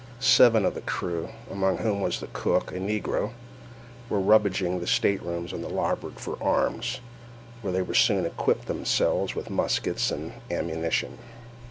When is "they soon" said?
7.71-8.25